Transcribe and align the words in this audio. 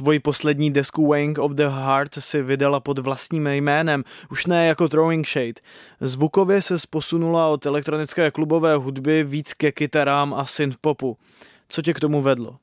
Svoji 0.00 0.20
poslední 0.20 0.72
desku 0.72 1.10
Weighing 1.10 1.38
of 1.38 1.52
the 1.52 1.66
Heart 1.66 2.14
si 2.14 2.42
vydala 2.42 2.80
pod 2.80 2.98
vlastním 2.98 3.46
jménem, 3.46 4.04
už 4.30 4.46
ne 4.46 4.66
jako 4.66 4.88
Throwing 4.88 5.26
Shade. 5.26 5.60
Zvukově 6.00 6.62
se 6.62 6.74
posunula 6.90 7.48
od 7.48 7.66
elektronické 7.66 8.30
klubové 8.30 8.74
hudby 8.74 9.24
víc 9.24 9.54
ke 9.54 9.72
kytarám 9.72 10.34
a 10.34 10.44
synthpopu. 10.44 11.16
Co 11.68 11.82
tě 11.82 11.92
k 11.94 12.00
tomu 12.00 12.22
vedlo? 12.22 12.56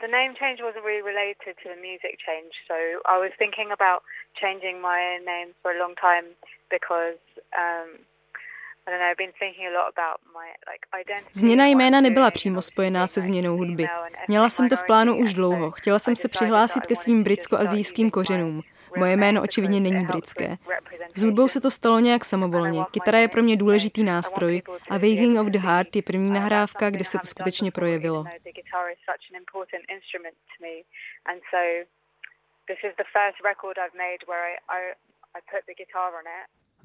The 0.00 0.08
name 0.08 0.34
change 0.34 0.62
wasn't 0.64 0.84
really 0.84 1.02
related 1.12 1.54
to 1.62 1.68
the 1.74 1.80
music 1.88 2.14
change, 2.28 2.52
so 2.68 2.76
I 3.14 3.16
was 3.24 3.32
thinking 3.38 3.68
about 3.78 4.00
changing 4.42 4.76
my 4.80 5.00
name 5.32 5.48
for 5.62 5.70
a 5.76 5.78
long 5.82 5.94
time 6.08 6.26
because 6.76 7.20
um, 7.62 7.88
Změna 11.32 11.66
jména 11.66 12.00
nebyla 12.00 12.30
přímo 12.30 12.62
spojená 12.62 13.06
se 13.06 13.20
změnou 13.20 13.56
hudby. 13.56 13.86
Měla 14.28 14.48
jsem 14.48 14.68
to 14.68 14.76
v 14.76 14.86
plánu 14.86 15.16
už 15.16 15.34
dlouho. 15.34 15.70
Chtěla 15.70 15.98
jsem 15.98 16.16
se 16.16 16.28
přihlásit 16.28 16.86
ke 16.86 16.96
svým 16.96 17.24
britsko-azijským 17.24 18.10
kořenům. 18.10 18.62
Moje 18.96 19.16
jméno 19.16 19.42
očividně 19.42 19.80
není 19.80 20.06
britské. 20.06 20.56
S 21.14 21.22
hudbou 21.22 21.48
se 21.48 21.60
to 21.60 21.70
stalo 21.70 22.00
nějak 22.00 22.24
samovolně. 22.24 22.80
Kytara 22.90 23.18
je 23.18 23.28
pro 23.28 23.42
mě 23.42 23.56
důležitý 23.56 24.04
nástroj 24.04 24.62
a 24.90 24.92
Waking 24.92 25.38
of 25.40 25.46
the 25.46 25.58
Heart 25.58 25.96
je 25.96 26.02
první 26.02 26.30
nahrávka, 26.30 26.90
kde 26.90 27.04
se 27.04 27.18
to 27.18 27.26
skutečně 27.26 27.70
projevilo. 27.70 28.24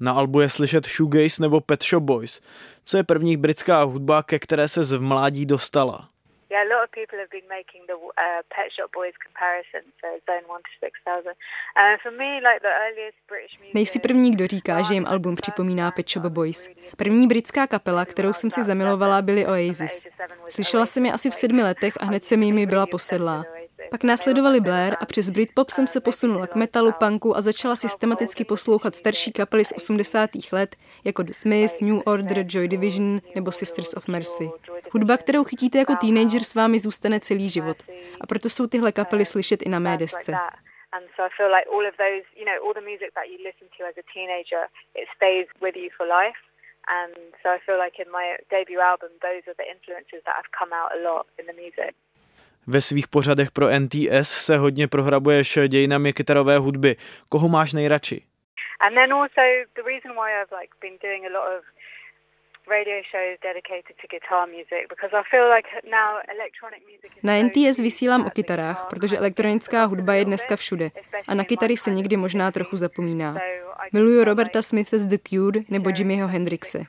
The 0.02 0.06
the 0.06 0.10
na 0.10 0.18
albu 0.18 0.40
je 0.40 0.50
slyšet 0.50 0.86
Shoegaze 0.86 1.42
nebo 1.42 1.60
Pet 1.60 1.84
Shop 1.84 2.02
Boys. 2.02 2.40
Co 2.84 2.96
je 2.96 3.02
první 3.02 3.36
britská 3.36 3.82
hudba, 3.82 4.22
ke 4.22 4.38
které 4.38 4.68
se 4.68 4.98
v 4.98 5.02
mládí 5.02 5.46
dostala? 5.46 6.08
Nejsi 13.74 13.98
první, 13.98 14.30
kdo 14.30 14.46
říká, 14.46 14.82
že 14.82 14.94
jim 14.94 15.06
album 15.06 15.36
připomíná 15.36 15.90
Pet 15.90 16.10
Shop 16.10 16.24
Boys. 16.24 16.70
První 16.96 17.26
britská 17.26 17.66
kapela, 17.66 18.04
kterou 18.04 18.32
jsem 18.32 18.50
si 18.50 18.62
zamilovala, 18.62 19.22
byly 19.22 19.46
Oasis. 19.46 20.06
Slyšela 20.48 20.86
jsem 20.86 21.06
je 21.06 21.12
asi 21.12 21.30
v 21.30 21.34
sedmi 21.34 21.62
letech 21.62 21.94
a 22.00 22.04
hned 22.04 22.24
jsem 22.24 22.42
jimi 22.42 22.66
byla 22.66 22.86
posedlá. 22.86 23.44
Pak 23.92 24.04
následovali 24.04 24.60
Blair 24.60 24.96
a 25.00 25.06
přes 25.06 25.30
Britpop 25.30 25.70
jsem 25.70 25.86
se 25.86 26.00
posunula 26.00 26.46
k 26.46 26.54
metalu, 26.54 26.92
punku 26.92 27.36
a 27.36 27.40
začala 27.40 27.76
systematicky 27.76 28.44
poslouchat 28.44 28.94
starší 28.96 29.32
kapely 29.32 29.64
z 29.64 29.72
80. 29.76 30.30
let, 30.52 30.76
jako 31.04 31.22
The 31.22 31.32
Smiths, 31.32 31.80
New 31.80 31.98
Order, 32.06 32.38
Joy 32.48 32.68
Division 32.68 33.20
nebo 33.34 33.52
Sisters 33.52 33.94
of 33.94 34.08
Mercy. 34.08 34.50
Hudba, 34.92 35.16
kterou 35.16 35.44
chytíte 35.44 35.78
jako 35.78 35.94
teenager, 36.00 36.42
s 36.42 36.54
vámi 36.54 36.78
zůstane 36.80 37.20
celý 37.20 37.48
život. 37.48 37.76
A 38.20 38.26
proto 38.26 38.48
jsou 38.48 38.66
tyhle 38.66 38.92
kapely 38.92 39.24
slyšet 39.26 39.62
i 39.62 39.68
na 39.68 39.78
mé 39.78 39.96
desce. 39.96 40.32
And 40.96 41.04
so 41.16 41.22
I 41.28 41.30
feel 41.36 41.50
like 41.56 41.66
all 41.74 41.86
of 41.90 41.96
those, 42.04 42.24
you 42.40 42.44
know, 42.48 42.58
all 42.64 42.74
the 42.80 42.86
music 42.90 43.10
that 43.18 43.26
you 43.32 43.38
listen 43.48 43.66
to 43.76 43.80
as 43.90 43.96
a 44.02 44.06
teenager, 44.14 44.62
it 45.00 45.08
stays 45.16 45.46
with 45.64 45.76
you 45.82 45.88
for 45.96 46.06
life. 46.20 46.40
And 46.98 47.12
so 47.40 47.46
I 47.56 47.58
feel 47.66 47.78
like 47.84 47.96
in 48.04 48.10
my 48.18 48.26
debut 48.54 48.80
album, 48.90 49.10
those 49.28 49.44
are 49.48 49.56
the 49.60 49.68
influences 49.74 50.20
that 50.26 50.36
have 50.40 50.50
come 50.60 50.72
out 50.80 50.90
a 50.96 51.00
lot 51.08 51.24
in 51.38 51.44
the 51.50 51.56
music. 51.64 51.92
Ve 52.66 52.80
svých 52.80 53.08
pořadech 53.08 53.50
pro 53.50 53.66
NTS 53.78 54.28
se 54.46 54.56
hodně 54.58 54.88
prohrabuješ 54.88 55.58
dějinami 55.68 56.12
kytarové 56.12 56.58
hudby. 56.58 56.96
Koho 57.28 57.48
máš 57.48 57.72
nejradši? 57.72 58.22
And 58.80 58.94
then 58.94 59.12
also 59.12 59.42
the 59.74 59.82
reason 59.86 60.10
why 60.18 60.28
I've 60.42 60.52
like 60.60 60.72
been 60.80 60.98
doing 61.02 61.22
a 61.26 61.32
lot 61.38 61.58
of 61.58 61.64
na 67.22 67.42
NTS 67.42 67.78
vysílám 67.78 68.26
o 68.26 68.30
kytarách, 68.30 68.86
protože 68.90 69.18
elektronická 69.18 69.84
hudba 69.84 70.14
je 70.14 70.24
dneska 70.24 70.56
všude 70.56 70.90
a 71.28 71.34
na 71.34 71.44
kytary 71.44 71.76
se 71.76 71.90
někdy 71.90 72.16
možná 72.16 72.50
trochu 72.50 72.76
zapomíná. 72.76 73.36
Miluju 73.92 74.24
Roberta 74.24 74.62
Smitha 74.62 74.98
z 74.98 75.06
The 75.06 75.16
Cure 75.28 75.60
nebo 75.68 75.90
Jimmyho 75.96 76.28
Hendrixe. 76.28 76.84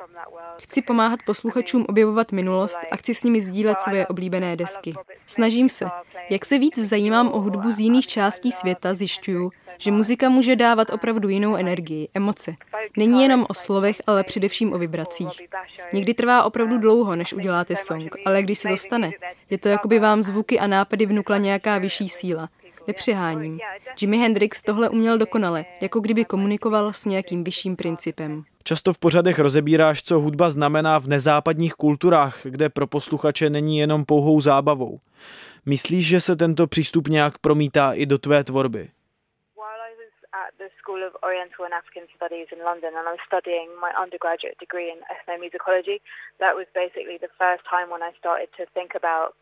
Chci 0.61 0.81
pomáhat 0.81 1.19
posluchačům 1.25 1.85
objevovat 1.89 2.31
minulost 2.31 2.79
a 2.91 2.95
chci 2.95 3.13
s 3.15 3.23
nimi 3.23 3.41
sdílet 3.41 3.81
svoje 3.81 4.07
oblíbené 4.07 4.55
desky. 4.55 4.93
Snažím 5.27 5.69
se. 5.69 5.85
Jak 6.29 6.45
se 6.45 6.57
víc 6.57 6.77
zajímám 6.77 7.31
o 7.33 7.39
hudbu 7.39 7.71
z 7.71 7.79
jiných 7.79 8.07
částí 8.07 8.51
světa, 8.51 8.93
zjišťuju, 8.93 9.51
že 9.77 9.91
muzika 9.91 10.29
může 10.29 10.55
dávat 10.55 10.89
opravdu 10.89 11.29
jinou 11.29 11.55
energii, 11.55 12.09
emoce. 12.13 12.55
Není 12.97 13.23
jenom 13.23 13.45
o 13.49 13.53
slovech, 13.53 14.01
ale 14.07 14.23
především 14.23 14.73
o 14.73 14.77
vibracích. 14.77 15.41
Někdy 15.93 16.13
trvá 16.13 16.43
opravdu 16.43 16.77
dlouho, 16.77 17.15
než 17.15 17.33
uděláte 17.33 17.75
song, 17.75 18.15
ale 18.25 18.41
když 18.41 18.59
se 18.59 18.69
to 18.69 18.77
stane, 18.77 19.11
je 19.49 19.57
to 19.57 19.69
jako 19.69 19.87
by 19.87 19.99
vám 19.99 20.23
zvuky 20.23 20.59
a 20.59 20.67
nápady 20.67 21.05
vnukla 21.05 21.37
nějaká 21.37 21.77
vyšší 21.77 22.09
síla. 22.09 22.49
Nepřeháním. 22.87 23.59
Jimi 24.01 24.17
Hendrix 24.17 24.61
tohle 24.61 24.89
uměl 24.89 25.17
dokonale, 25.17 25.65
jako 25.81 25.99
kdyby 25.99 26.25
komunikoval 26.25 26.93
s 26.93 27.05
nějakým 27.05 27.43
vyšším 27.43 27.75
principem. 27.75 28.43
Často 28.63 28.93
v 28.93 28.99
pořadech 28.99 29.39
rozebíráš, 29.39 30.03
co 30.03 30.19
hudba 30.19 30.49
znamená 30.49 30.99
v 30.99 31.07
nezápadních 31.07 31.73
kulturách, 31.73 32.39
kde 32.43 32.69
pro 32.69 32.87
posluchače 32.87 33.49
není 33.49 33.77
jenom 33.77 34.05
pouhou 34.05 34.41
zábavou. 34.41 34.99
Myslíš, 35.65 36.07
že 36.07 36.21
se 36.21 36.35
tento 36.35 36.67
přístup 36.67 37.07
nějak 37.07 37.37
promítá 37.37 37.93
i 37.93 38.05
do 38.05 38.17
tvé 38.17 38.43
tvorby? 38.43 38.89
School 40.83 41.07
of 41.07 41.15
Oriental 41.23 41.63
and 41.65 41.73
African 41.73 42.07
Studies 42.15 42.51
in 42.51 42.59
London 42.69 42.91
and 42.99 43.07
I 43.07 43.15
was 43.15 43.23
studying 43.31 43.71
my 43.79 43.91
undergraduate 44.03 44.59
degree 44.59 44.91
in 44.91 44.99
ethnomusicology. 45.15 45.97
That 46.43 46.53
was 46.59 46.67
basically 46.75 47.17
the 47.17 47.31
first 47.39 47.63
time 47.73 47.87
when 47.93 48.03
I 48.03 48.11
started 48.19 48.49
to 48.59 48.63
think 48.75 48.91
about 49.01 49.39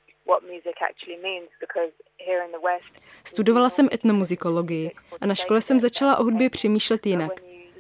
Studovala 3.26 3.70
jsem 3.70 3.90
etnomuzikologii 3.94 4.92
a 5.22 5.26
na 5.26 5.36
škole 5.36 5.62
jsem 5.62 5.80
začala 5.80 6.18
o 6.18 6.24
hudbě 6.24 6.50
přemýšlet 6.50 7.06
jinak. 7.06 7.32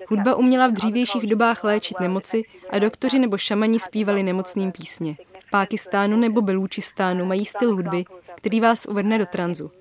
Hudba 0.08 0.36
uměla 0.36 0.68
v 0.68 0.72
dřívějších 0.72 1.28
dobách 1.28 1.64
léčit 1.64 2.00
nemoci 2.00 2.44
a 2.70 2.80
doktoři 2.80 3.20
nebo 3.20 3.38
šamani 3.38 3.80
zpívali 3.80 4.24
nemocným 4.24 4.72
písně. 4.72 5.16
V 5.40 5.52
Pákistánu 5.52 6.18
nebo 6.18 6.42
Belúčistánu 6.42 7.26
mají 7.26 7.46
styl 7.46 7.76
hudby, 7.76 8.04
který 8.36 8.62
vás 8.62 8.86
uvrne 8.86 9.18
do 9.18 9.26
tranzu. 9.26 9.72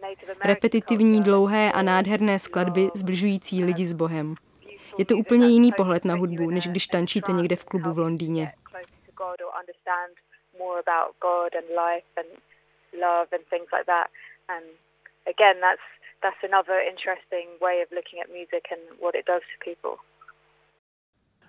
Repetitivní, 0.44 1.22
dlouhé 1.22 1.72
a 1.72 1.82
nádherné 1.82 2.38
skladby 2.38 2.88
zbližující 2.94 3.64
lidi 3.64 3.86
s 3.86 3.92
Bohem. 3.92 4.34
Je 4.98 5.04
to 5.04 5.16
úplně 5.16 5.46
jiný 5.46 5.72
pohled 5.76 6.04
na 6.04 6.14
hudbu, 6.14 6.50
než 6.50 6.68
když 6.68 6.86
tančíte 6.86 7.32
někde 7.32 7.56
v 7.56 7.64
klubu 7.64 7.92
v 7.92 7.98
Londýně. 7.98 8.52
That's 16.22 16.42
another 16.44 16.78
interesting 16.92 17.48
way 17.60 17.82
of 17.82 17.88
looking 17.92 18.20
at 18.20 18.28
music 18.30 18.64
and 18.70 18.80
what 19.00 19.14
it 19.14 19.24
does 19.26 19.42
to 19.52 19.56
people. 19.70 19.96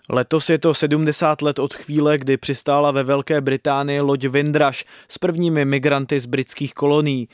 Letos 0.09 0.50
je 0.50 0.59
to 0.59 0.74
70 0.74 1.41
let 1.41 1.59
od 1.59 1.74
chvíle, 1.74 2.18
kdy 2.18 2.38
přistála 2.38 2.91
ve 2.91 3.03
Velké 3.03 3.41
Británii 3.41 4.01
loď 4.01 4.25
Windrush 4.25 4.84
s 5.07 5.18
prvními 5.18 5.66
migranty 5.66 6.19
z 6.19 6.25
britských 6.25 6.74
kolonií. 6.74 7.30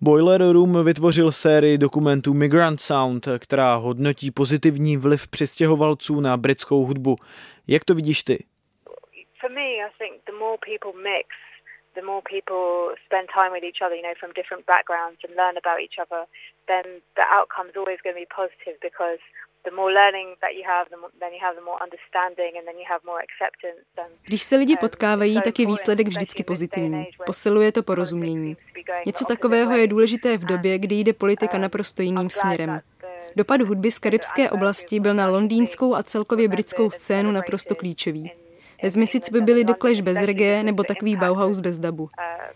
Boiler 0.00 0.52
Room 0.52 0.84
vytvořil 0.84 1.32
sérii 1.32 1.78
dokumentů 1.78 2.34
Migrant 2.34 2.80
Sound, 2.80 3.28
která 3.38 3.74
hodnotí 3.74 4.30
pozitivní 4.30 4.96
vliv 4.96 5.28
přistěhovalců 5.28 6.20
na 6.20 6.36
britskou 6.36 6.84
hudbu. 6.84 7.16
Jak 7.68 7.84
to 7.84 7.94
vidíš 7.94 8.22
ty? 8.22 8.44
For 9.40 9.50
me, 9.50 9.60
I 9.60 9.90
think 9.98 10.22
the 10.26 10.32
more 10.32 10.58
people 10.66 11.02
mix, 11.02 11.28
the 11.94 12.02
more 12.02 12.22
people 12.22 12.94
spend 13.06 13.28
time 13.38 13.52
with 13.52 13.64
each 13.70 13.80
other, 13.84 13.96
you 13.96 14.02
know, 14.02 14.14
from 14.20 14.32
different 14.40 14.66
backgrounds 14.66 15.18
and 15.24 15.32
learn 15.40 15.56
about 15.62 15.80
each 15.86 15.98
other, 16.04 16.22
then 16.70 16.84
the 17.18 17.26
outcome 17.38 17.66
is 17.70 17.76
always 17.80 18.00
going 18.04 18.14
to 18.16 18.22
be 18.24 18.30
positive 18.40 18.76
because 18.88 19.20
když 24.22 24.42
se 24.42 24.56
lidi 24.56 24.76
potkávají, 24.76 25.40
tak 25.42 25.58
je 25.58 25.66
výsledek 25.66 26.08
vždycky 26.08 26.44
pozitivní. 26.44 27.06
Posiluje 27.26 27.72
to 27.72 27.82
porozumění. 27.82 28.56
Něco 29.06 29.24
takového 29.24 29.76
je 29.76 29.86
důležité 29.86 30.36
v 30.36 30.44
době, 30.44 30.78
kdy 30.78 30.94
jde 30.94 31.12
politika 31.12 31.58
naprosto 31.58 32.02
jiným 32.02 32.30
směrem. 32.30 32.80
Dopad 33.36 33.60
hudby 33.60 33.90
z 33.90 33.98
karibské 33.98 34.50
oblasti 34.50 35.00
byl 35.00 35.14
na 35.14 35.28
londýnskou 35.28 35.94
a 35.94 36.02
celkově 36.02 36.48
britskou 36.48 36.90
scénu 36.90 37.32
naprosto 37.32 37.74
klíčový. 37.74 38.32
Vezmi 38.82 39.06
si, 39.06 39.20
by 39.32 39.40
byly 39.40 39.64
The 39.64 39.74
Clash 39.80 40.00
bez 40.00 40.18
reggae 40.22 40.62
nebo 40.62 40.84
takový 40.84 41.16
Bauhaus 41.16 41.60
bez 41.60 41.78
dabu. 41.78 42.08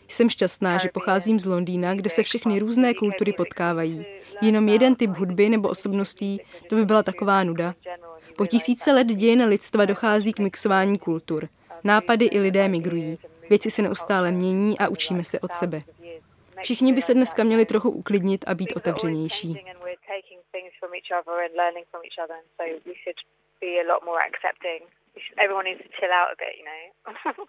Jsem 0.08 0.30
šťastná, 0.30 0.78
že 0.78 0.88
pocházím 0.88 1.40
z 1.40 1.46
Londýna, 1.46 1.94
kde 1.94 2.10
se 2.10 2.22
všechny 2.22 2.58
různé 2.58 2.94
kultury 2.94 3.32
potkávají. 3.32 4.06
Jenom 4.40 4.68
jeden 4.68 4.94
typ 4.94 5.10
hudby 5.10 5.48
nebo 5.48 5.68
osobností, 5.68 6.40
to 6.68 6.76
by 6.76 6.84
byla 6.84 7.02
taková 7.02 7.44
nuda. 7.44 7.74
Po 8.36 8.46
tisíce 8.46 8.92
let 8.92 9.06
dějin 9.06 9.44
lidstva 9.44 9.84
dochází 9.84 10.32
k 10.32 10.38
mixování 10.38 10.98
kultur. 10.98 11.48
Nápady 11.84 12.24
i 12.24 12.40
lidé 12.40 12.68
migrují. 12.68 13.18
Věci 13.50 13.70
se 13.70 13.82
neustále 13.82 14.32
mění 14.32 14.78
a 14.78 14.88
učíme 14.88 15.24
se 15.24 15.40
od 15.40 15.52
sebe. 15.52 15.82
Všichni 16.62 16.92
by 16.92 17.02
se 17.02 17.14
dneska 17.14 17.44
měli 17.44 17.64
trochu 17.66 17.90
uklidnit 17.90 18.44
a 18.48 18.54
být 18.54 18.72
otevřenější. 18.76 19.64
Everyone 25.38 25.64
needs 25.64 25.80
to 25.82 25.90
chill 26.00 26.12
out 26.12 26.32
a 26.32 26.36
bit, 26.38 26.54
you 26.58 26.64
know. 26.66 27.32